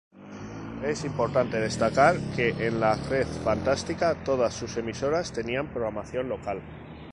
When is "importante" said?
1.05-1.59